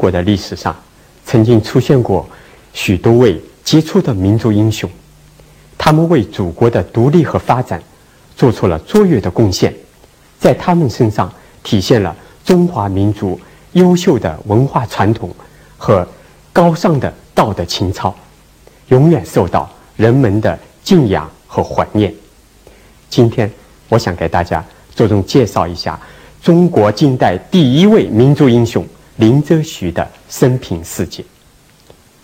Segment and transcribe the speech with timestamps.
[0.00, 0.74] 国的历史上，
[1.26, 2.26] 曾经出现过
[2.72, 4.88] 许多位杰出的民族英雄，
[5.76, 7.82] 他们为祖国的独立和发展
[8.34, 9.74] 做出了卓越的贡献，
[10.38, 11.30] 在他们身上
[11.62, 13.38] 体现了中华民族
[13.72, 15.28] 优秀的文化传统
[15.76, 16.08] 和
[16.50, 18.14] 高尚的道德情操，
[18.88, 22.10] 永远受到人们的敬仰和怀念。
[23.10, 23.52] 今天，
[23.90, 24.64] 我想给大家
[24.96, 26.00] 着重介绍一下
[26.42, 28.82] 中国近代第一位民族英雄。
[29.20, 31.22] 林则徐的生平事迹。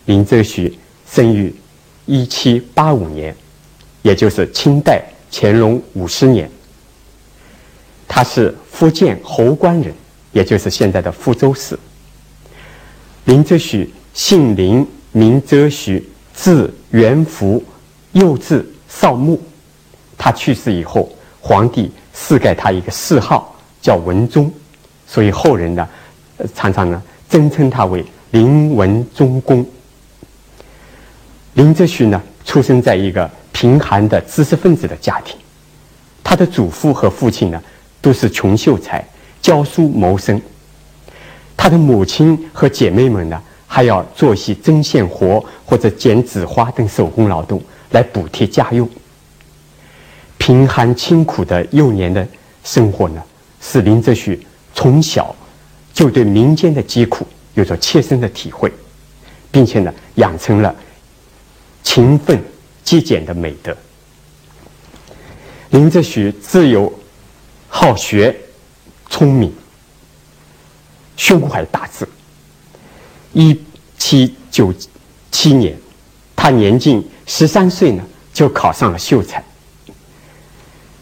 [0.07, 1.55] 林则徐生于
[2.07, 3.37] 一七八五年，
[4.01, 6.51] 也就是清代乾隆五十年。
[8.09, 9.93] 他是福建侯官人，
[10.33, 11.79] 也就是现在的福州市。
[13.27, 17.63] 林则徐姓林，名则徐，字元福，
[18.13, 19.39] 又字少穆。
[20.17, 24.51] 他去世以后，皇帝赐给他一个谥号，叫文忠，
[25.07, 25.87] 所以后人呢。
[26.55, 29.65] 常常呢，尊称他为林文忠公。
[31.55, 35.37] 林则徐呢，出生在一个贫寒的知识分子的家庭，
[36.23, 37.63] 他的祖父和父亲呢，
[38.03, 39.03] 都是穷秀才，
[39.41, 40.41] 教书谋生。
[41.57, 47.59] 他的母亲和姐妹们呢，还要做些针线活或者剪纸花等手工劳动
[47.93, 48.87] 来补贴家用。
[50.37, 52.29] 贫寒清苦的幼年的
[52.63, 53.23] 生活呢，
[53.61, 55.35] 使林则徐从小。
[55.97, 58.71] 就对民间的疾苦有着切身的体会，
[59.51, 60.77] 并且呢，养成了
[61.83, 62.39] 勤奋
[62.85, 63.75] 节俭的美德。
[65.71, 66.93] 林则徐自幼
[67.67, 68.37] 好学、
[69.09, 69.51] 聪明、
[71.17, 72.07] 胸怀大志。
[73.33, 73.59] 一
[73.97, 74.71] 七九
[75.33, 75.75] 七年，
[76.37, 78.05] 他年仅十三岁呢，
[78.35, 79.43] 就考上了秀才，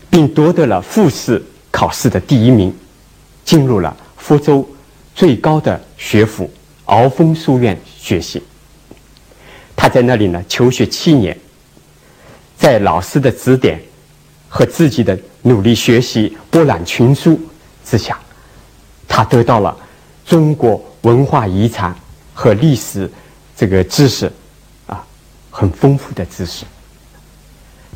[0.08, 2.72] 并夺得了复试考试的第一名，
[3.44, 4.64] 进入了福州。
[5.14, 6.50] 最高的学府
[6.86, 8.42] 鳌峰书院学习，
[9.76, 11.38] 他在那里呢求学七年，
[12.58, 13.80] 在老师的指点
[14.48, 17.40] 和自己的努力学习、博览群书
[17.84, 18.18] 之下，
[19.06, 19.76] 他得到了
[20.26, 21.94] 中国文化遗产
[22.34, 23.08] 和历史
[23.56, 24.30] 这个知识
[24.86, 25.06] 啊
[25.48, 26.64] 很丰富的知识。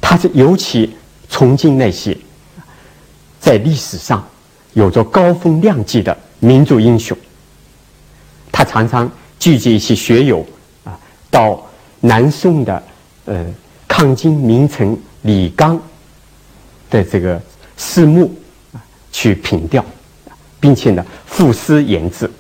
[0.01, 0.97] 他是尤其
[1.29, 2.17] 崇敬那些
[3.41, 4.27] 在历史上
[4.73, 6.17] 有着高风亮节的。
[6.41, 7.17] 民族英雄，
[8.53, 10.47] 他常常聚集一些学友
[10.85, 10.99] 啊，
[11.31, 11.61] 到
[12.01, 12.83] 南宋的
[13.25, 13.45] 呃
[13.87, 15.81] 抗金名臣李纲
[16.91, 17.41] 的这个
[17.77, 18.33] 寺墓
[18.73, 19.85] 啊去凭吊，
[20.61, 22.31] 并且呢赋诗言志。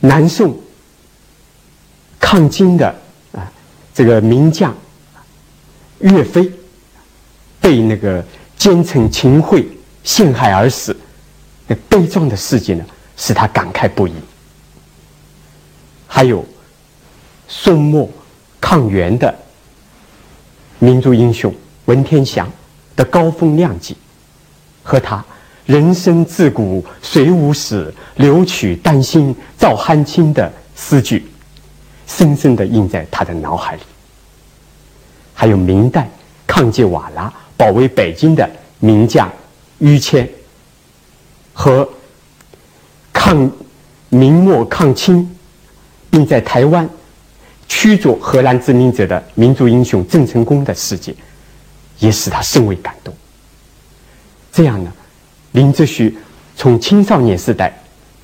[0.00, 0.58] 南宋
[2.18, 2.94] 抗金的
[3.32, 3.50] 啊
[3.94, 4.74] 这个名将
[6.00, 6.50] 岳飞
[7.60, 8.24] 被那个
[8.56, 9.66] 奸臣秦桧
[10.02, 10.96] 陷害而死。
[11.66, 12.84] 那悲壮的事迹呢，
[13.16, 14.12] 使他感慨不已。
[16.06, 16.44] 还有
[17.48, 18.08] 宋末
[18.60, 19.34] 抗元的
[20.78, 21.52] 民族英雄
[21.86, 22.50] 文天祥
[22.94, 23.94] 的高风亮节，
[24.82, 25.24] 和他
[25.66, 31.26] “人生自古谁无死，留取丹心照汗青”的诗句，
[32.06, 33.82] 深深的印在他的脑海里。
[35.32, 36.08] 还有明代
[36.46, 38.48] 抗击瓦剌、保卫北京的
[38.78, 39.30] 名将
[39.78, 40.28] 于谦。
[41.54, 41.88] 和
[43.12, 43.50] 抗
[44.10, 45.34] 明末抗清，
[46.10, 46.86] 并在台湾
[47.68, 51.16] 驱逐荷兰殖民者的民族英雄郑成功的事迹，
[52.00, 53.14] 也使他甚为感动。
[54.52, 54.92] 这样呢，
[55.52, 56.16] 林则徐
[56.56, 57.72] 从青少年时代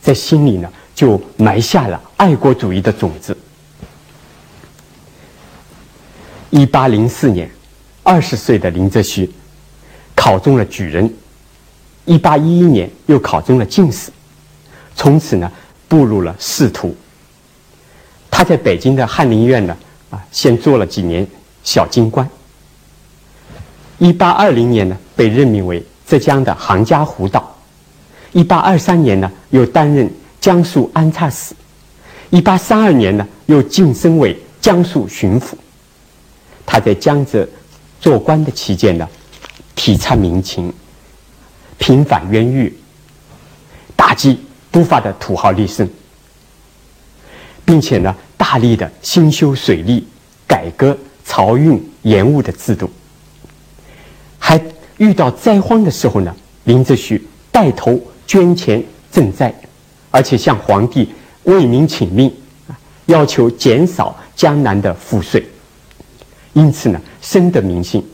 [0.03, 3.37] 在心里呢就埋下了爱国主义的种子。
[6.51, 7.51] 一八零四年，
[8.03, 9.31] 二十岁的林则徐
[10.15, 11.13] 考中了举人。
[12.11, 14.11] 一八一一年，又考中了进士，
[14.97, 15.49] 从此呢，
[15.87, 16.93] 步入了仕途。
[18.29, 19.77] 他在北京的翰林院呢，
[20.11, 21.25] 啊，先做了几年
[21.63, 22.29] 小京官。
[23.99, 27.57] 一八二零年呢，被任命为浙江的杭嘉湖道。
[28.33, 31.55] 一八二三年呢，又担任江苏安察使。
[32.31, 35.53] 一八三二年呢，又晋升为江苏巡抚。
[36.67, 37.49] 他在江浙
[38.01, 39.09] 做官的期间呢，
[39.77, 40.75] 体察民情。
[41.81, 42.73] 平反冤狱，
[43.97, 44.39] 打击
[44.71, 45.89] 不法的土豪劣绅，
[47.65, 50.07] 并且呢，大力的兴修水利，
[50.47, 50.97] 改革
[51.27, 52.89] 漕运盐务的制度。
[54.39, 54.61] 还
[54.99, 59.53] 遇到灾荒的时候呢，林则徐带头捐钱赈灾，
[60.11, 61.09] 而且向皇帝
[61.45, 62.31] 为民请命，
[63.07, 65.49] 要求减少江南的赋税，
[66.53, 68.07] 因此呢，深得民心。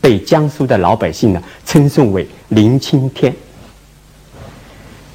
[0.00, 3.34] 被江苏的老百姓呢称颂为“林青天”。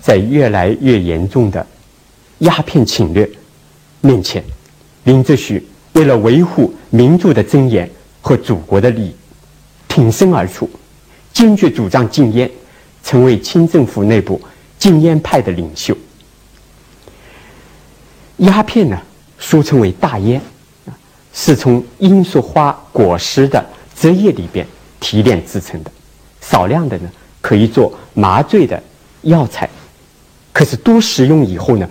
[0.02, 1.66] 在越来越严重的
[2.40, 3.28] 鸦片侵略
[4.02, 4.44] 面前，
[5.06, 7.90] 林则徐为了维护民族的尊严
[8.22, 9.16] 和祖国的利益，
[9.88, 10.70] 挺身而出，
[11.34, 12.50] 坚决主张禁烟，
[13.04, 14.40] 成为清政府内部
[14.78, 15.98] 禁烟派的领袖。
[18.38, 19.02] 鸦片呢，
[19.40, 20.40] 俗称为大烟，
[21.34, 23.66] 是从罂粟花果实的
[23.96, 24.68] 汁液里边
[25.00, 25.92] 提炼制成的，
[26.42, 27.10] 少量的呢
[27.42, 28.82] 可以做麻醉的
[29.22, 29.70] 药材，
[30.52, 31.88] 可是多食用以后呢，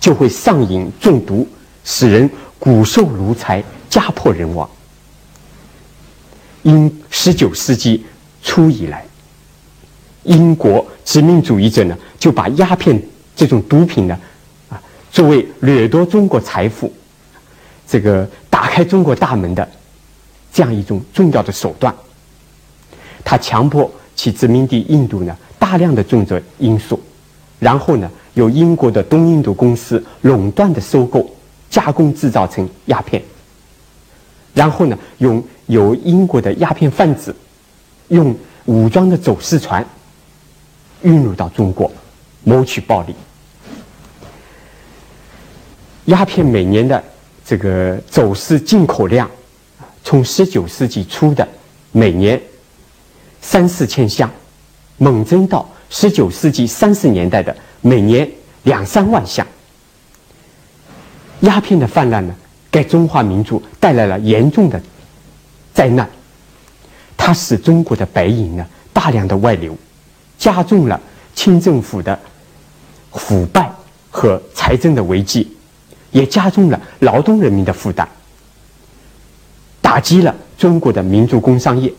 [0.00, 1.46] 就会上瘾中毒，
[1.84, 4.68] 使人骨瘦如柴，家破人亡。
[6.62, 8.04] 因十九世纪
[8.42, 9.04] 初以来，
[10.24, 13.00] 英国殖民主义者呢就把鸦片
[13.36, 14.18] 这种毒品呢。
[14.68, 14.82] 啊
[15.12, 16.92] 作为掠夺中国财富、
[17.86, 19.66] 这个打开中国大门的
[20.52, 21.94] 这样一种重要的手段，
[23.28, 26.98] 他强迫其殖民地印度呢大量的种植罂粟，
[27.58, 31.28] 然后呢由英国的东印度公司垄断的收购、
[31.68, 33.20] 加工制造成鸦片，
[34.54, 37.34] 然后呢用由英国的鸦片贩子
[38.08, 38.32] 用
[38.66, 39.84] 武装的走私船
[41.02, 41.90] 运入到中国，
[42.44, 43.14] 谋取暴利。
[46.04, 47.02] 鸦片每年的
[47.44, 49.28] 这个走私进口量，
[50.04, 51.46] 从十九世纪初的
[51.90, 52.40] 每年
[53.40, 54.30] 三四千箱，
[54.98, 58.28] 猛增到十九世纪三十年代的每年
[58.64, 59.46] 两三万箱。
[61.40, 62.34] 鸦片的泛滥呢，
[62.70, 64.80] 给中华民族带来了严重的
[65.74, 66.08] 灾难。
[67.16, 69.76] 它使中国的白银呢大量的外流，
[70.38, 71.00] 加重了
[71.34, 72.18] 清政府的
[73.12, 73.70] 腐败
[74.10, 75.52] 和财政的危机。
[76.12, 78.08] 也加重了劳动人民的负担，
[79.82, 81.92] 打击了中国的民族工商业。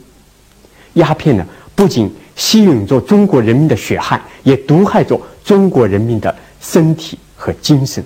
[0.98, 8.04] 鸦片呢，不仅吸引着中国人民的血汗，也毒害着中国人民的身体和精神。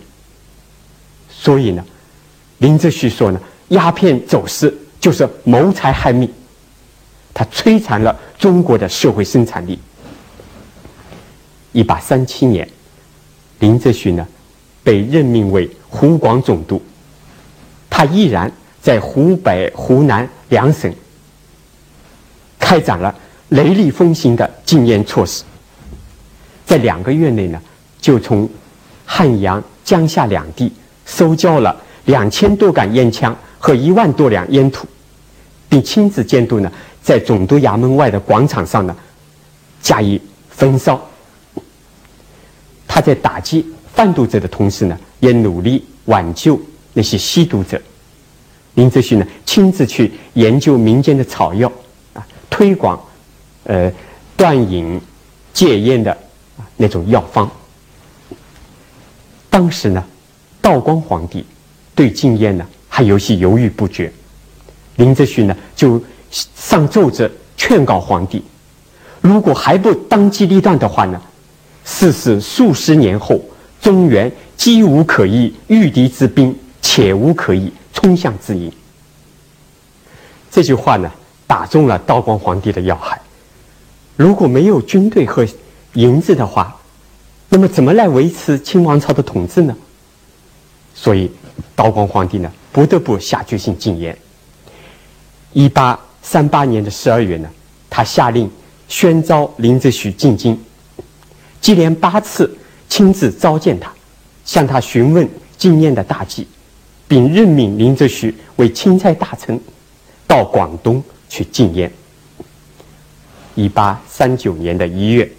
[1.29, 1.83] 所以呢，
[2.59, 6.31] 林则徐说呢，鸦片走私就是谋财害命，
[7.33, 9.77] 它摧残了中国的社会生产力。
[11.71, 12.67] 一八三七年，
[13.59, 14.25] 林则徐呢，
[14.83, 15.69] 被任命为。
[15.93, 16.81] 湖广总督，
[17.89, 18.49] 他依然
[18.81, 20.89] 在湖北、湖南两省
[22.71, 23.13] 开展了
[23.49, 25.43] 雷厉风行的禁烟措施。
[26.65, 27.61] 在两个月内呢，
[27.99, 28.49] 就从
[29.05, 30.71] 汉阳、江夏两地
[31.05, 31.75] 收缴了
[32.05, 34.87] 两千多杆烟枪和一万多两烟土，
[35.67, 36.71] 并亲自监督呢，
[37.03, 38.95] 在总督衙门外的广场上呢
[39.81, 40.97] 加以焚烧。
[42.87, 44.97] 他在打击贩毒者的同时呢。
[45.19, 46.59] 也努力挽救
[46.93, 47.79] 那些吸毒者。
[48.73, 51.71] 林则徐呢，亲自去研究民间的草药，
[52.61, 53.03] 推广，
[53.63, 53.91] 呃，
[54.37, 55.01] 断瘾、
[55.51, 56.15] 戒烟的
[56.77, 57.49] 那种药方。
[59.49, 60.05] 当时呢，
[60.61, 61.43] 道光皇帝
[61.95, 64.13] 对禁烟呢还有些犹豫不决。
[64.97, 65.99] 林则徐呢就
[66.29, 67.27] 上奏折
[67.57, 68.43] 劝告皇帝，
[69.21, 71.19] 如果还不当机立断的话呢，
[71.83, 73.41] 事是数十年后，
[73.81, 74.31] 中原。
[74.55, 78.71] 机无可依御敌之兵，且无可依冲向之营。
[80.51, 81.11] 这句话呢，
[81.51, 83.19] 打中了道光皇帝的要害。
[84.15, 85.45] 如果没有军队和
[85.95, 86.79] 银子的话，
[87.49, 89.75] 那么怎么来维持清王朝的统治呢？
[90.95, 91.29] 所以，
[91.75, 94.17] 道光皇帝呢，不得不下决心禁烟。
[95.51, 97.49] 一八三八年的十二月呢，
[97.89, 98.49] 他下令
[98.87, 100.57] 宣召林则徐进京，
[101.59, 103.91] 接连八次亲自召见他。
[104.45, 105.27] 向他询问
[105.57, 106.47] 禁烟的大计，
[107.09, 109.59] 并任命林则徐为钦差大臣，
[110.25, 111.89] 到广东去禁烟。
[113.55, 115.31] 一八三九年的一月，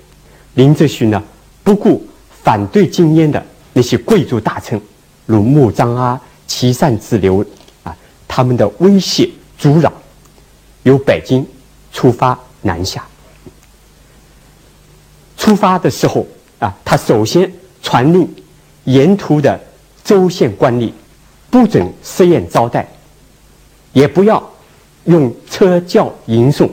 [0.55, 1.23] 林则徐呢
[1.63, 2.03] 不顾
[2.43, 3.45] 反对禁烟的
[3.75, 4.81] 那些贵族大臣，
[5.27, 7.45] 如穆彰阿、齐善之流
[7.83, 7.95] 啊，
[8.27, 9.93] 他们的威胁阻扰，
[10.85, 11.47] 由北京
[11.93, 13.07] 出发南下。
[15.37, 16.27] 出发的时候
[16.59, 18.27] 啊，他首先传令。
[18.85, 19.61] 沿途的
[20.03, 20.91] 州县官吏
[21.49, 22.85] 不准设宴招待，
[23.93, 24.43] 也不要
[25.05, 26.69] 用车轿迎送。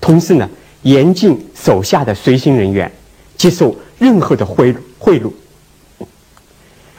[0.00, 0.48] 同时呢，
[0.82, 2.90] 严禁手下的随行人员
[3.36, 5.32] 接受任何的贿赂贿赂，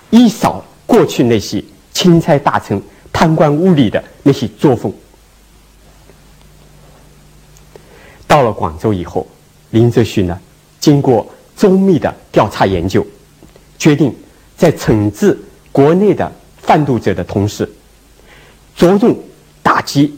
[0.09, 2.81] 一扫过去那些钦差大臣
[3.13, 4.93] 贪官污吏的那些作风。
[8.27, 9.25] 到了广州以后，
[9.69, 10.37] 林则徐呢，
[10.81, 13.05] 经过周密的调查研究。
[13.79, 14.13] 决定
[14.57, 15.39] 在惩治
[15.71, 17.69] 国内的贩毒者的同时，
[18.75, 19.17] 着重
[19.63, 20.13] 打击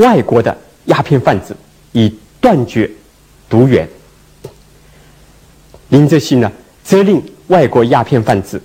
[0.00, 1.54] 外国的鸦片贩子，
[1.92, 2.90] 以断绝
[3.48, 3.88] 毒源。
[5.90, 6.50] 林则徐呢，
[6.82, 8.60] 责令外国鸦片贩子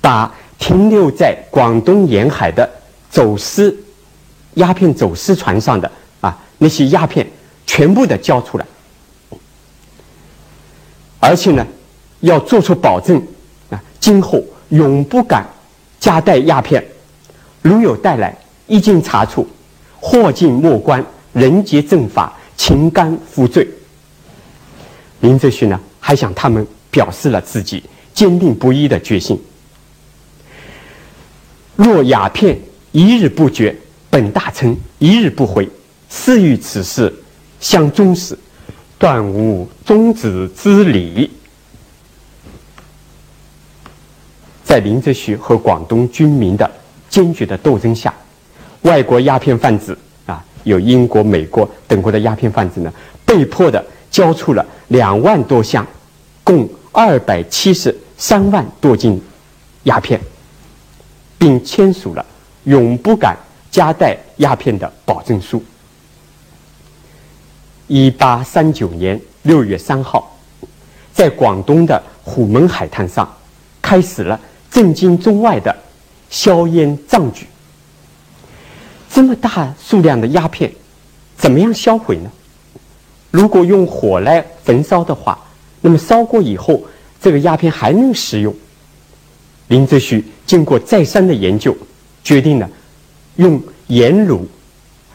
[0.00, 2.68] 把停留在广东沿海的
[3.10, 3.76] 走私
[4.54, 7.26] 鸦片走私船上的啊那些鸦片
[7.66, 8.66] 全部的交出来，
[11.18, 11.66] 而且呢，
[12.20, 13.20] 要做出保证
[13.68, 15.46] 啊，今后永不敢
[15.98, 16.82] 夹带鸦片，
[17.60, 19.46] 如有带来，一经查处，
[20.00, 23.68] 祸尽莫关，人皆正法，情甘负罪。
[25.20, 29.38] 林则徐呢，还向他们表示了自己坚定不移的决心。
[31.76, 32.58] 若鸦片
[32.92, 33.76] 一日不绝，
[34.08, 35.68] 本大臣一日不回，
[36.08, 37.14] 誓与此事
[37.60, 38.36] 相终始，
[38.98, 41.30] 断无终止之理。
[44.64, 46.70] 在林则徐和广东军民的
[47.08, 48.14] 坚决的斗争下，
[48.82, 49.96] 外国鸦片贩子
[50.26, 52.92] 啊，有英国、美国等国的鸦片贩子呢，
[53.24, 55.86] 被迫的交出了两万多箱，
[56.42, 59.20] 共二百七十三万多斤
[59.84, 60.20] 鸦片。
[61.40, 62.22] 并签署了
[62.64, 63.34] 永不敢
[63.70, 65.64] 夹带鸦片的保证书。
[67.86, 70.36] 一八三九年六月三号，
[71.14, 73.26] 在广东的虎门海滩上，
[73.80, 74.38] 开始了
[74.70, 75.74] 震惊中外的
[76.28, 77.46] 硝烟壮举。
[79.12, 80.72] 这么大数量的鸦片，
[81.36, 82.30] 怎么样销毁呢？
[83.30, 85.38] 如果用火来焚烧的话，
[85.80, 86.82] 那么烧过以后，
[87.20, 88.54] 这个鸦片还能使用？
[89.68, 91.76] 林则徐经过再三的研究，
[92.24, 92.68] 决定呢，
[93.36, 94.40] 用盐卤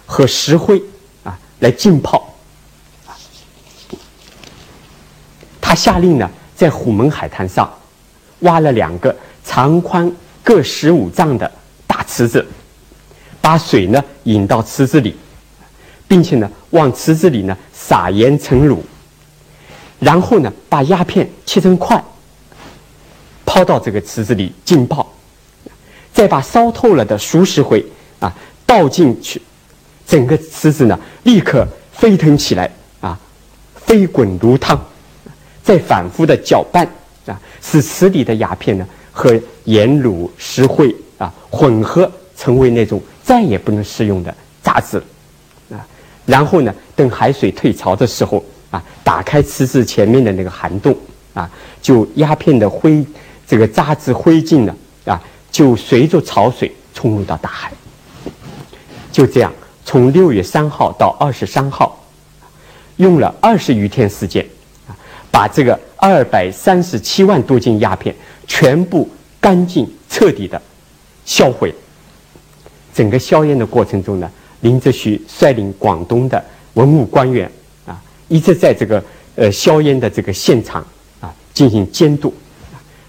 [0.05, 0.81] 和石灰
[1.23, 2.33] 啊来浸泡。
[5.59, 7.73] 他下令呢，在虎门海滩上
[8.39, 10.09] 挖了两个长宽
[10.43, 11.51] 各十五丈的
[11.87, 12.45] 大池子，
[13.45, 15.15] 把水呢引到池子里，
[16.07, 18.79] 并且呢往池子里呢撒盐成卤，
[19.99, 22.03] 然后呢把鸦片切成块。
[23.45, 25.07] 抛到这个池子里浸泡，
[26.11, 27.85] 再把烧透了的熟石灰
[28.19, 28.33] 啊
[28.65, 29.39] 倒进去，
[30.07, 32.67] 整个池子呢立刻沸腾起来
[32.99, 33.15] 啊，
[33.75, 34.83] 飞滚如汤。
[35.61, 36.83] 再反复的搅拌
[37.27, 42.11] 啊，使池里的鸦片呢和盐卤石灰啊混合，
[42.45, 45.03] 成为那种再也不能食用的渣子
[45.71, 45.81] 啊。
[46.27, 50.95] 然后呢，等海水退潮的时候啊，打开池子前面的那个涵洞
[51.33, 51.49] 啊，
[51.81, 53.03] 就鸦片的灰。
[53.47, 54.75] 这个渣质灰烬呢，
[55.05, 55.19] 啊，
[55.51, 57.71] 就随着潮水冲入到大海。
[59.11, 59.51] 就这样，
[59.83, 62.05] 从六月三号到二十三号，
[62.97, 64.45] 用了二十余天时间，
[64.87, 64.93] 啊，
[65.31, 69.09] 把这个二百三十七万多斤鸦片全部
[69.39, 70.61] 干净彻底的
[71.25, 71.73] 销毁。
[72.95, 76.43] 整个硝烟的过程中呢，林则徐率领广东的
[76.75, 77.51] 文武官员
[77.85, 79.03] 啊，一直在这个
[79.35, 80.81] 呃硝烟的这个现场
[81.19, 82.33] 啊进行监督。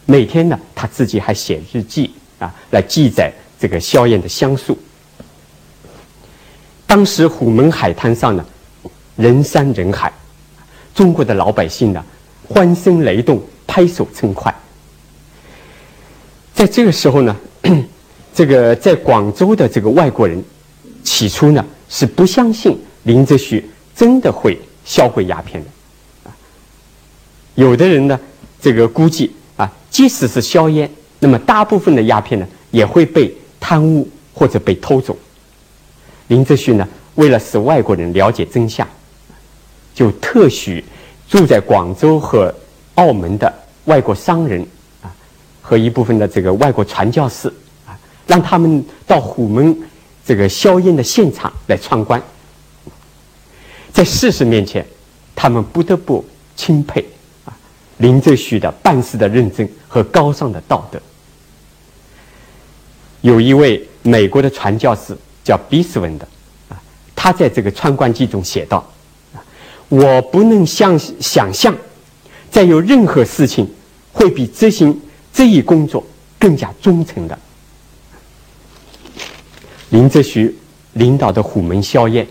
[0.05, 4.77] 每天呢，他自己还写日记啊，来记载这个硝烟的香素。
[6.85, 8.45] 当时虎门海滩上呢，
[9.15, 10.13] 人山人海，
[10.95, 12.05] 中国的老百姓呢，
[12.49, 14.53] 欢声雷动，拍手称快。
[16.55, 17.37] 在这个时候呢，
[18.37, 20.45] 这个在广州的这个外国人，
[21.03, 23.65] 起初呢是不相信林则徐
[23.95, 26.31] 真的会销毁鸦片的，
[27.55, 28.21] 有的人呢，
[28.61, 29.33] 这个估计。
[29.57, 35.17] 啊，即使是硝烟，那么大部分的鸦片呢，也会被贪污或者被偷走。
[36.29, 38.87] 林则徐呢，为了使外国人了解真相，
[39.95, 40.85] 就特许
[41.27, 42.55] 住在广州和
[42.97, 43.51] 澳门的
[43.87, 44.61] 外国商人
[45.01, 45.09] 啊，
[45.63, 47.51] 和一部分的这个外国传教士，
[48.27, 49.77] 让他们到虎门
[50.25, 52.21] 这个硝烟的现场来参观。
[53.93, 54.85] 在事实面前，
[55.35, 57.03] 他们不得不钦佩
[57.45, 57.57] 啊。
[57.99, 61.01] 林则徐的办事的认真和高尚的道德，
[63.23, 66.29] 有一位美国的传教士叫比斯文的，
[66.69, 66.77] 啊，
[67.15, 68.87] 他在这个参观记中写道：“，
[69.89, 71.75] 我不能想想象，
[72.51, 73.67] 再有任何事情
[74.13, 75.01] 会比执行
[75.33, 76.05] 这一工作
[76.39, 77.39] 更加忠诚的。”
[79.91, 80.55] 林则徐
[80.95, 82.27] 领导的虎门销烟，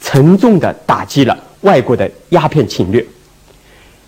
[0.00, 3.04] 沉重的打击了外国的鸦片侵略。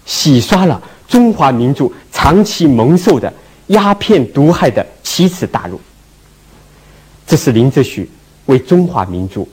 [0.06, 3.32] 洗刷了中华民族长期蒙受的
[3.68, 5.80] 鸦片毒害的奇耻大辱。
[7.26, 8.08] 这是林则徐
[8.46, 9.48] 为中华民族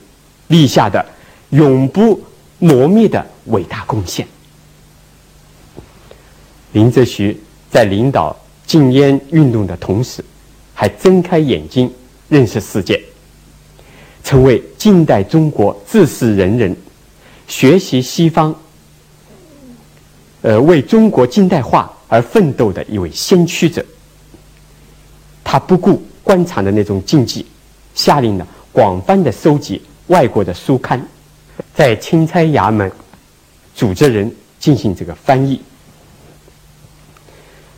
[0.48, 1.04] 立下的
[1.50, 2.20] 永不
[2.58, 4.26] 磨灭的伟大贡献。
[6.72, 7.38] 林则徐
[7.70, 8.36] 在领导
[8.66, 10.24] 禁烟运动的同时，
[10.74, 11.90] 还睁开眼睛
[12.28, 13.02] 认识世界，
[14.22, 16.76] 成为近代中国志士仁人
[17.46, 18.54] 学习西方。
[20.42, 23.84] 呃，为中国近代化而奋斗的一位先驱者。
[25.42, 27.44] 他不顾官场的那种禁忌，
[27.94, 31.02] 下令呢广泛的收集外国的书刊，
[31.74, 32.90] 在钦差衙门
[33.74, 34.30] 组织人
[34.60, 35.60] 进行这个翻译。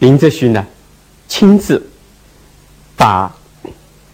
[0.01, 0.67] 林则徐呢
[1.29, 1.83] 亲自
[2.97, 3.35] 把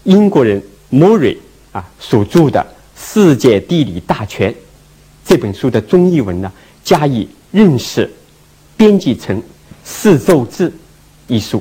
[0.07, 1.37] 英国人莫瑞
[1.73, 2.61] 啊所著的
[2.97, 4.53] 《世界地理大全》
[5.25, 6.51] 这本书的中译文呢
[6.85, 8.09] 加以认识，
[8.77, 9.37] 编辑成
[9.83, 10.71] 《四奏志》
[11.27, 11.61] 一书。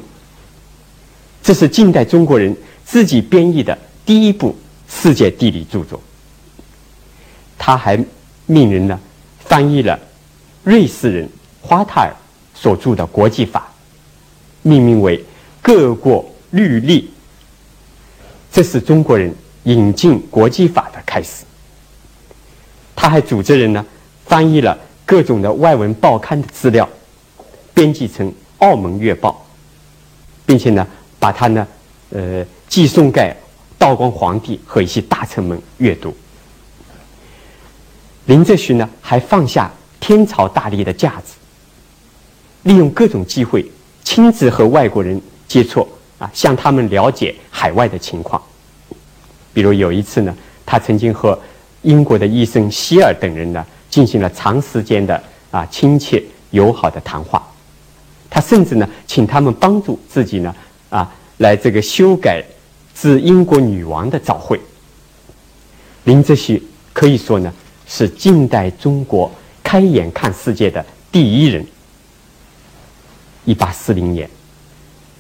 [1.42, 3.76] 这是近代中国人自己编译的
[4.06, 4.56] 第一部
[4.88, 6.00] 世界地理著作。
[7.58, 7.98] 他还
[8.46, 9.00] 命人呢
[9.40, 10.00] 翻译了
[10.64, 11.28] 瑞士人
[11.62, 12.14] 花塔尔
[12.54, 13.62] 所著的《国际法》，
[14.62, 15.18] 命名为
[15.64, 17.10] 《各国律例》。
[18.56, 21.44] 这是中国人引进国际法的开始。
[22.96, 23.86] 他还组织人呢
[24.26, 26.88] 翻译了各种的外文报刊的资料，
[27.74, 28.26] 编辑成
[28.60, 29.32] 《澳门月报》，
[30.46, 30.88] 并且呢。
[31.18, 31.68] 把它呢，
[32.12, 33.36] 呃，寄送给
[33.80, 36.16] 道光皇帝和一些大臣们阅读。
[38.26, 41.34] 林则徐呢，还放下天朝大吏的架子，
[42.62, 43.66] 利用各种机会，
[44.04, 48.42] 亲自和外国人接触啊，向他们了解海外的情况。
[49.54, 51.40] 比如有一次呢，他曾经和
[51.82, 57.46] 英国的医生希尔等人呢，进行了长时间的啊亲切友好的谈话。
[58.30, 60.56] 他甚至呢，请他们帮助自己呢。
[60.90, 62.44] 啊，来这个修改
[62.94, 64.60] 致英国女王的早会。
[66.06, 66.62] 林则徐
[66.94, 67.54] 可以说呢，
[67.88, 69.30] 是近代中国
[69.64, 71.66] 开眼看世界的第一人。
[73.44, 74.30] 一八四零年，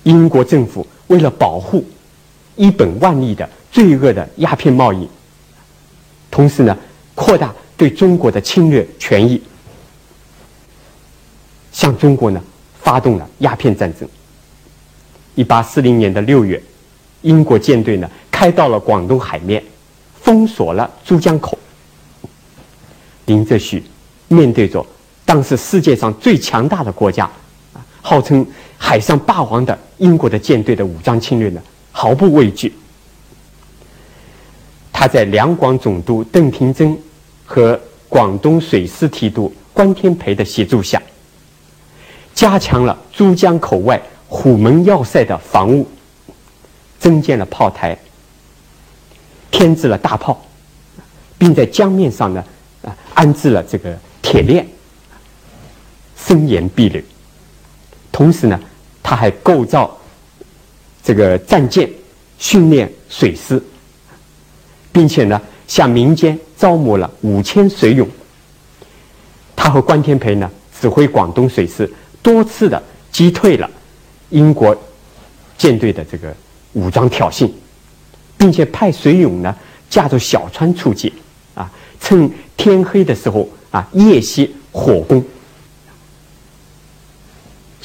[0.05, 1.83] 英国政府为了保护
[2.55, 5.07] 一本万利的罪恶的鸦片贸易，
[6.31, 6.77] 同时呢，
[7.13, 9.41] 扩大对中国的侵略权益，
[11.71, 12.41] 向中国呢
[12.81, 14.07] 发动了鸦片战争。
[15.33, 16.61] 一八四零年的六月，
[17.23, 19.61] 英国舰队呢开到了广东海面，
[20.21, 21.57] 封锁了珠江口。
[23.25, 23.83] 林则徐
[24.27, 24.85] 面对着
[25.25, 27.29] 当时世界上最强大的国家，
[28.07, 28.45] 号称
[28.77, 32.71] 海上霸王的英国的舰队的武装侵略呢，毫不畏惧。
[34.93, 36.95] 他在两广总督邓廷珍
[37.47, 41.01] 和广东水师提督关天培的协助下，
[42.35, 43.99] 加强了珠江口外。
[44.27, 45.87] 虎门要塞的防务，
[46.99, 47.97] 增建了炮台，
[49.49, 50.45] 添置了大炮，
[51.37, 52.43] 并在江面上呢
[52.83, 54.67] 啊安置了这个铁链，
[56.15, 57.03] 森严壁垒。
[58.15, 58.57] 同时呢，
[59.03, 59.93] 他还构造
[61.03, 61.89] 这个战舰，
[62.39, 63.61] 训练水师，
[64.93, 68.07] 并且呢向民间招募了五千水勇。
[69.53, 70.49] 他和关天培呢
[70.79, 71.91] 指挥广东水师，
[72.23, 73.69] 多次的击退了。
[74.29, 74.73] 英国
[75.57, 76.33] 舰队的这个
[76.71, 77.51] 武装挑衅，
[78.37, 79.53] 并且派水勇呢
[79.89, 81.11] 驾着小船出击，
[81.53, 85.21] 啊，趁天黑的时候啊夜袭火攻。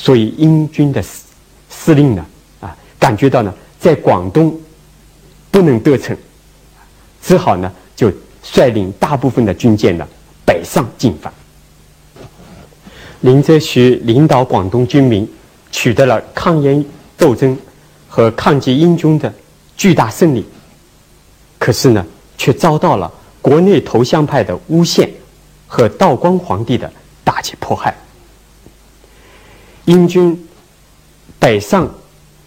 [0.01, 1.27] 所以英军的司
[1.69, 2.25] 司令呢
[2.61, 4.59] 啊感觉到呢在广东
[5.51, 6.17] 不能得逞，
[7.23, 8.11] 只好呢就
[8.43, 10.09] 率领大部分的军舰呢
[10.47, 11.31] 北上进犯。
[13.21, 15.29] 林则徐领导广东军民。
[15.73, 16.85] 取得了抗英
[17.17, 17.57] 斗争
[18.09, 19.33] 和抗击英军的
[19.77, 20.45] 巨大胜利，
[21.61, 22.05] 可是呢，
[22.37, 23.09] 却遭到了
[23.41, 25.09] 国内投降派的诬陷
[25.69, 27.97] 和道光皇帝的打击迫害。
[29.91, 30.49] 英军
[31.41, 31.93] 北上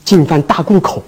[0.05, 1.03] 进犯大沽口，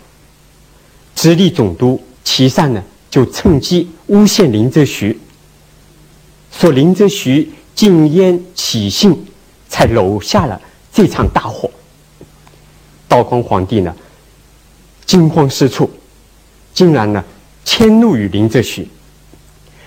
[1.15, 5.17] 直隶总督齐善呢就趁机诬陷林则徐，
[6.52, 9.26] 说林则徐禁烟起信，
[9.69, 10.60] 才楼下了
[10.91, 11.71] 这场大火。
[13.08, 13.95] 道光皇帝呢，
[15.06, 15.89] 惊慌失措，
[16.74, 17.24] 竟然呢
[17.63, 18.86] 迁怒于林则徐。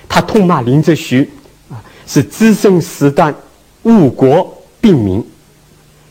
[0.09, 1.31] 他痛骂林则徐
[1.69, 3.35] 啊是滋生事端、
[3.83, 5.23] 误国病民，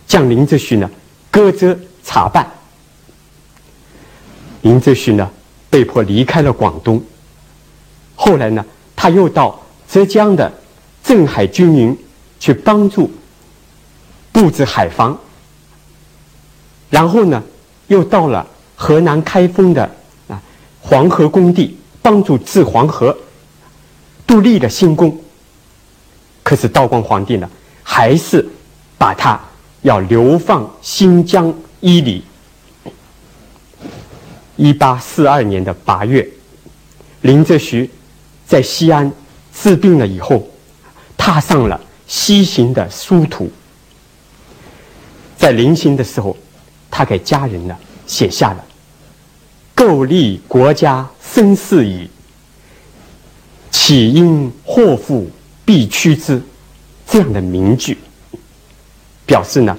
[0.08, 0.90] 将林则徐呢
[1.30, 2.50] 革责查办。
[4.62, 5.30] 林则徐呢
[5.70, 7.04] 被迫离开了广东。
[8.16, 8.66] 后来呢，
[8.96, 10.52] 他又到浙江的
[11.04, 11.96] 镇海军营
[12.40, 13.12] 去帮助
[14.32, 15.18] 布置海防。
[16.90, 17.44] 然后呢，
[17.88, 19.84] 又到了河南开封的
[20.28, 20.42] 啊
[20.82, 23.16] 黄河工地，帮助治黄河，
[24.26, 25.22] 都立了新功。
[26.44, 27.50] 可是道光皇帝呢，
[27.84, 28.48] 还是
[28.98, 29.40] 把他
[29.88, 32.22] 要流放新疆伊犁。
[34.58, 36.28] 一八四二年的八月，
[37.22, 37.90] 林则徐
[38.46, 39.10] 在西安
[39.54, 40.46] 治病了以后，
[41.16, 43.50] 踏上了西行的殊途。
[45.38, 46.36] 在临行的时候。
[46.90, 48.66] 他给家人呢写下了
[49.76, 52.10] ：“构立国家生事矣，
[53.70, 55.30] 岂因祸福
[55.64, 56.42] 必趋之？
[57.06, 57.96] 这样的名句，
[59.28, 59.78] 表示呢，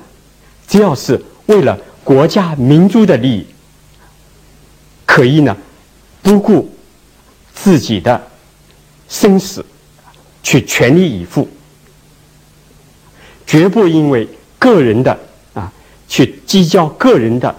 [0.68, 3.46] 只要是为了国家民族的利益，
[5.04, 5.56] 可以呢，
[6.22, 6.72] 不顾
[7.54, 8.22] 自己的
[9.08, 9.64] 生死，
[10.42, 11.48] 去全力以赴，
[13.46, 15.18] 绝不因为个人的
[15.54, 15.72] 啊，
[16.06, 17.52] 去计较个人的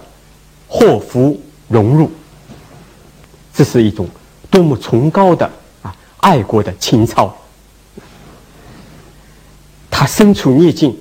[0.68, 2.10] 祸福荣辱。
[3.52, 4.08] 这是一种
[4.48, 5.50] 多么崇高的
[5.82, 7.36] 啊爱国的情操！
[9.90, 10.96] 他身处逆境，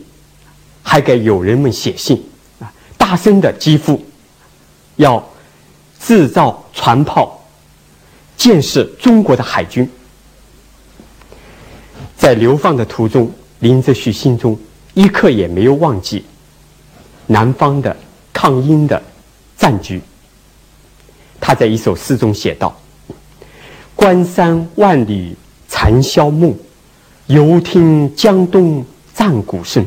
[0.90, 2.20] 还给友人们写信
[2.60, 4.04] 啊，大声的疾呼，
[4.96, 5.24] 要
[6.02, 7.40] 制造船炮，
[8.36, 9.88] 建设中国的海军。
[12.18, 14.58] 在流放的途中，林则徐心中
[14.96, 16.26] 一刻也没有忘记
[17.28, 17.96] 南方的
[18.34, 19.00] 抗英的
[19.56, 20.02] 战局。
[21.40, 22.76] 他在一首诗中写道
[23.96, 25.36] ：“关山万里
[25.68, 26.52] 残宵梦。”
[27.30, 29.86] 犹听江东战鼓声。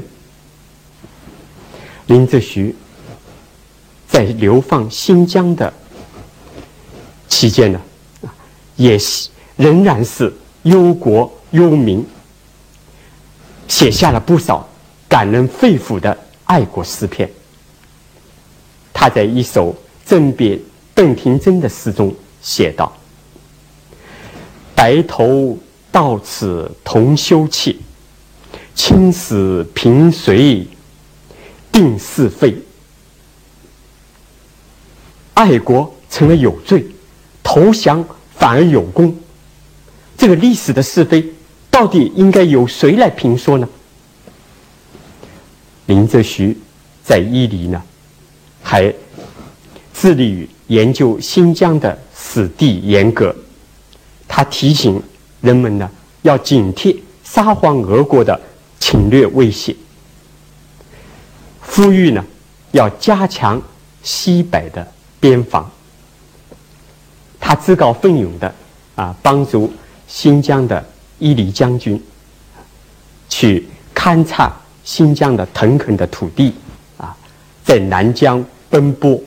[2.06, 2.74] 林则徐
[4.08, 5.72] 在流放新疆的
[7.28, 7.80] 期间呢，
[8.76, 8.98] 也
[9.56, 12.04] 仍然是忧国忧民，
[13.68, 14.68] 写下了不少
[15.08, 17.30] 感人肺腑的爱国诗篇。
[18.92, 20.58] 他在一首赠别
[20.94, 22.92] 邓廷桢的诗中写道
[24.74, 25.58] ：“白头。”
[25.92, 27.76] 到此同休憩，
[28.74, 30.66] 青史平随
[31.72, 32.54] 定是非。
[35.34, 36.86] 爱国成了有罪，
[37.42, 38.04] 投降
[38.36, 39.16] 反而有功。
[40.16, 41.32] 这个历史的是非，
[41.70, 43.68] 到底应该由谁来评说呢？
[45.86, 46.56] 林则徐
[47.02, 47.82] 在伊犁呢，
[48.62, 48.94] 还
[49.92, 53.34] 致力于研究新疆的史地沿革，
[54.28, 55.02] 他提醒。
[55.40, 55.90] 人们呢
[56.22, 58.40] 要警惕沙皇俄国的
[58.78, 59.74] 侵略威胁，
[61.74, 62.22] 呼吁呢
[62.72, 63.60] 要加强
[64.02, 64.86] 西北的
[65.18, 65.70] 边防。
[67.40, 68.54] 他自告奋勇的
[68.94, 69.72] 啊帮助
[70.06, 70.84] 新疆的
[71.18, 72.00] 伊犁将军
[73.28, 74.52] 去勘察
[74.84, 76.54] 新疆的腾垦的土地
[76.98, 77.16] 啊，
[77.64, 79.18] 在南疆奔波。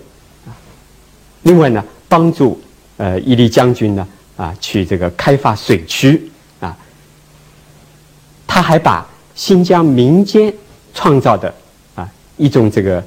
[1.42, 2.62] 另外呢，帮助
[2.98, 4.08] 呃伊犁将军呢。
[4.38, 6.30] 啊，去这个开发水区
[6.60, 6.76] 啊，
[8.46, 10.54] 他还把新疆民间
[10.94, 11.56] 创造的
[12.38, 13.04] 一种这个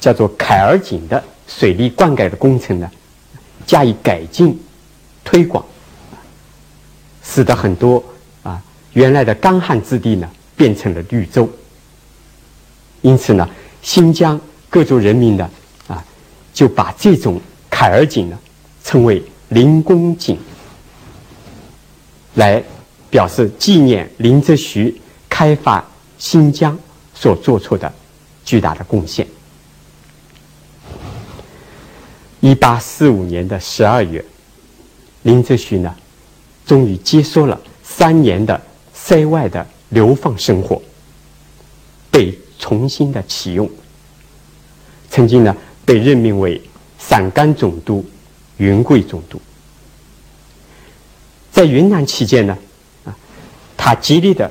[0.00, 2.90] 叫做凯尔井的水利灌溉的工程呢，
[3.66, 4.58] 加以改进
[5.24, 5.64] 推广，
[7.22, 8.02] 使得很多
[8.42, 8.62] 啊
[8.92, 11.48] 原来的干旱之地呢变成了绿洲。
[13.02, 13.48] 因此呢，
[13.82, 15.50] 新疆各族人民呢
[15.86, 16.04] 啊
[16.52, 18.38] 就把这种凯尔井呢
[18.84, 20.38] 称为灵公井。
[22.34, 22.62] 来
[23.10, 24.94] 表示纪念林则徐
[25.28, 25.84] 开发
[26.18, 26.78] 新疆
[27.12, 27.92] 所做出的
[28.48, 29.26] 巨大的贡献。
[32.40, 34.24] 一八四五年的十二月，
[35.24, 35.94] 林则徐呢，
[36.64, 38.58] 终于结束了三年的
[38.94, 40.80] 塞外的流放生活，
[42.10, 43.70] 被重新的启用。
[45.10, 46.58] 曾经呢，被任命为
[46.98, 48.02] 陕甘总督、
[48.56, 49.38] 云贵总督。
[51.52, 52.56] 在云南期间呢，
[53.04, 53.14] 啊，
[53.76, 54.50] 他极力的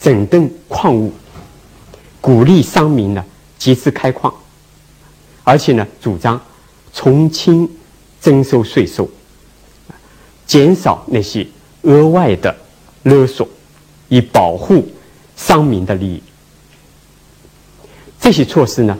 [0.00, 1.12] 整顿矿物，
[2.26, 3.24] 鼓励商民呢
[3.56, 4.34] 集资开矿，
[5.44, 6.40] 而且呢主张
[6.92, 7.70] 从轻
[8.20, 9.08] 征收税收，
[10.44, 11.46] 减少那些
[11.82, 12.52] 额外的
[13.04, 13.48] 勒索，
[14.08, 14.88] 以保护
[15.36, 16.20] 商民的利益。
[18.18, 18.98] 这些措施呢，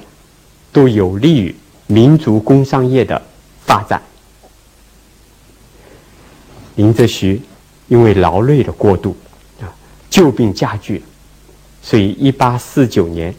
[0.70, 1.52] 都有利于
[1.88, 3.20] 民族工商业的
[3.64, 4.00] 发展。
[6.76, 7.42] 林则徐
[7.88, 9.16] 因为劳累的过度，
[9.60, 9.66] 啊，
[10.08, 11.02] 旧病加剧，
[11.86, 13.32] 所以一八四九年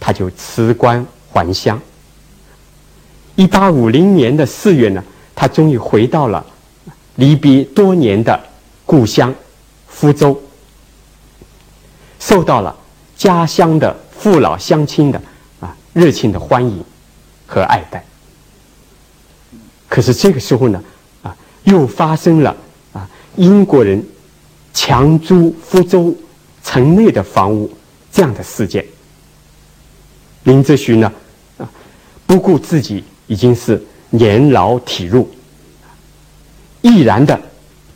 [0.00, 1.80] 他就辞官还乡。
[3.36, 5.04] 一八五零年的四月呢，
[5.36, 6.44] 他终于回到了
[7.14, 8.38] 离别多年的
[8.84, 9.32] 故乡
[9.86, 10.36] 福州，
[12.18, 12.76] 受到了
[13.16, 15.22] 家乡的父老乡亲的
[15.60, 16.84] 啊热情的欢迎
[17.46, 18.04] 和爱戴。
[19.88, 20.82] 可是这个时候呢，
[21.22, 22.56] 啊，又发生了
[22.92, 23.08] 啊。
[23.36, 24.04] 英国人
[24.74, 26.12] 强租福州
[26.64, 27.70] 城内的房屋，
[28.12, 28.84] 这样的事件，
[30.44, 31.10] 林则徐呢，
[31.56, 31.68] 啊，
[32.26, 35.26] 不顾自己已经是年老体弱，
[36.82, 37.40] 毅然的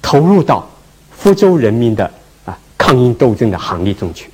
[0.00, 0.66] 投入到
[1.14, 2.10] 福州人民的
[2.46, 4.30] 啊抗英斗争的行列中去。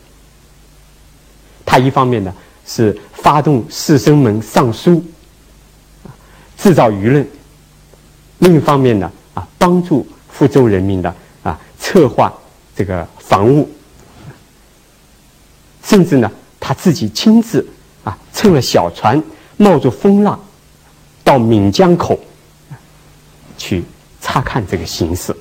[1.66, 2.32] 他一方面呢
[2.64, 5.02] 是发动士绅们上书，
[6.56, 7.26] 制造舆论，
[8.38, 12.32] 另一方面呢，啊，帮助福州人民的啊策划
[12.76, 13.68] 这个防务，
[15.84, 17.66] 甚至呢，他自己亲自
[18.04, 19.22] 啊乘了小船，
[19.56, 20.38] 冒着风浪，
[21.24, 22.18] 到闽江口
[23.58, 23.84] 去
[24.20, 25.36] 查看这个形势，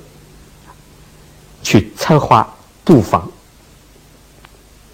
[1.62, 3.30] 去策划布防。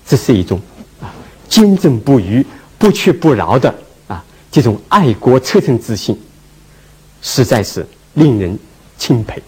[0.06, 0.60] 这是一种
[1.00, 1.12] 啊
[1.48, 2.46] 坚贞不渝、
[2.78, 3.74] 不屈不挠的
[4.06, 6.18] 啊这种爱国赤诚之心，
[7.20, 8.58] 实在是令人
[8.96, 9.42] 钦佩。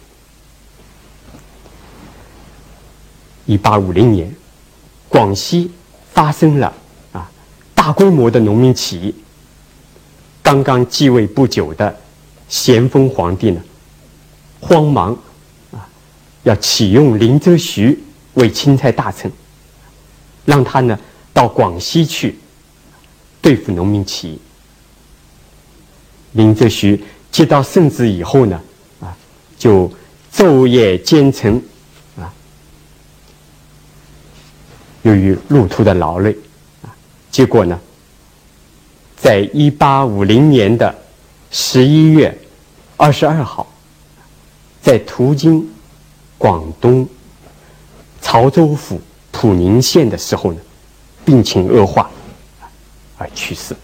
[3.47, 4.35] 一八五零年，
[5.09, 5.71] 广西
[6.21, 6.71] 发生了
[7.13, 7.31] 啊
[7.75, 9.15] 大规模的农民起义。
[10.43, 11.99] 刚刚继位不久的
[12.47, 13.63] 咸丰皇帝呢，
[14.61, 15.17] 慌忙
[15.71, 15.89] 啊
[16.43, 17.99] 要启用林则徐
[18.35, 19.33] 为钦差大臣。
[20.45, 20.99] 让他呢
[21.33, 22.39] 到广西去
[23.41, 24.41] 对付农民起义。
[26.33, 27.03] 林则徐
[27.33, 28.61] 接到圣旨以后呢，
[29.01, 29.17] 啊，
[29.59, 29.91] 就
[30.35, 31.63] 昼夜兼程，
[32.19, 32.33] 啊，
[35.03, 36.37] 由于路途的劳累，
[36.83, 36.95] 啊，
[37.31, 37.79] 结果呢，
[39.17, 40.95] 在一八五零年的
[41.51, 42.37] 十一月
[42.97, 43.67] 二十二号，
[44.83, 45.69] 在途经
[46.39, 47.09] 广东
[48.21, 49.01] 潮州府。
[49.33, 50.61] 普宁县的时候呢，
[51.25, 52.11] 病情恶化，
[53.17, 53.75] 而去世，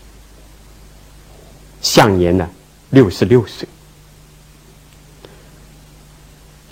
[1.80, 2.46] 享年呢
[2.90, 3.66] 六十六岁。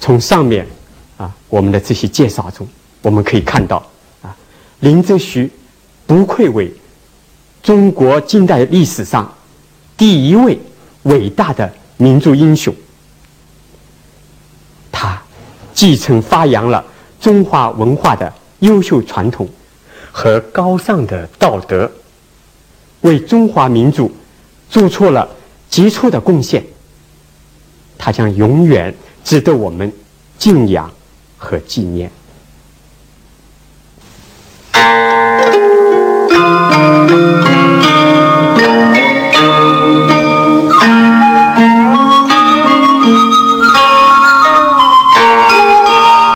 [0.00, 0.66] 从上面
[1.16, 2.68] 啊，我们的这些介绍中，
[3.00, 3.83] 我们可以看到，
[4.85, 5.51] 林则徐
[6.07, 6.70] 不愧为
[7.62, 9.35] 中国近代历史上
[9.97, 10.59] 第一位
[11.05, 12.75] 伟大的民族英雄。
[14.92, 15.23] 他
[15.73, 16.85] 继承发扬了
[17.18, 18.31] 中华文化的。
[18.61, 19.47] 优秀传统
[20.11, 21.90] 和高尚的道德，
[23.03, 24.11] 为中华民族
[24.70, 25.29] 做出了
[25.68, 26.64] 杰出的贡献。
[27.99, 29.92] 他将永远值得我们
[30.38, 30.90] 敬仰
[31.37, 32.11] 和纪念。